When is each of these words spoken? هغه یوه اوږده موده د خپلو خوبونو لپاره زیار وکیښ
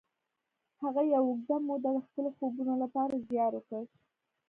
هغه 0.81 1.01
یوه 1.13 1.27
اوږده 1.27 1.55
موده 1.67 1.89
د 1.95 1.99
خپلو 2.05 2.29
خوبونو 2.37 2.73
لپاره 2.83 3.23
زیار 3.29 3.51
وکیښ 3.55 3.89